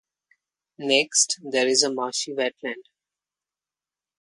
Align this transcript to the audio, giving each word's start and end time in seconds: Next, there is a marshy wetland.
Next, 0.79 1.37
there 1.43 1.67
is 1.67 1.83
a 1.83 1.93
marshy 1.93 2.33
wetland. 2.33 2.85